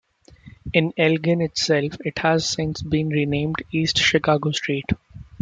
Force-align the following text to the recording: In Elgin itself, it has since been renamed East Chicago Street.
In 0.73 0.93
Elgin 0.97 1.41
itself, 1.41 1.93
it 2.03 2.17
has 2.17 2.49
since 2.49 2.81
been 2.81 3.09
renamed 3.09 3.57
East 3.71 3.99
Chicago 3.99 4.49
Street. 4.51 4.89